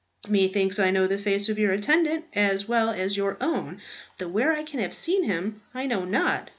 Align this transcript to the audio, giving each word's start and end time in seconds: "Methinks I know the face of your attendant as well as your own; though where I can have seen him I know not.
"Methinks 0.27 0.79
I 0.79 0.89
know 0.89 1.05
the 1.05 1.19
face 1.19 1.47
of 1.47 1.59
your 1.59 1.71
attendant 1.71 2.25
as 2.33 2.67
well 2.67 2.89
as 2.89 3.17
your 3.17 3.37
own; 3.39 3.79
though 4.17 4.29
where 4.29 4.51
I 4.51 4.63
can 4.63 4.79
have 4.79 4.95
seen 4.95 5.25
him 5.25 5.61
I 5.75 5.85
know 5.85 6.05
not. 6.05 6.49